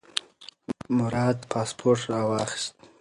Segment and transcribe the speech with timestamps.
[0.89, 2.75] مراد پاسپورت راواخیست.